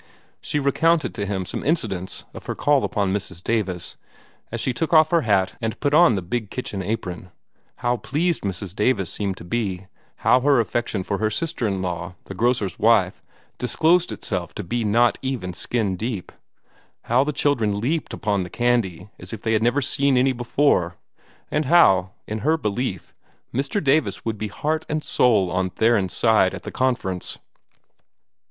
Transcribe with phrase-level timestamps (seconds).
[0.41, 3.43] She recounted to him some incidents of her call upon Mrs.
[3.43, 3.97] Davis,
[4.51, 7.29] as she took off her hat and put on the big kitchen apron
[7.85, 8.75] how pleased Mrs.
[8.75, 9.85] Davis seemed to be;
[10.25, 13.21] how her affection for her sister in law, the grocer's wife,
[13.59, 16.31] disclosed itself to be not even skin deep;
[17.03, 20.95] how the children leaped upon the candy as if they had never seen any before;
[21.51, 23.13] and how, in her belief,
[23.53, 23.83] Mr.
[23.83, 27.37] Davis would be heart and soul on Theron's side at the Conference.